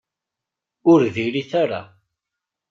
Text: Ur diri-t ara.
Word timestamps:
Ur 0.91 0.99
diri-t 1.13 1.51
ara. 1.63 1.81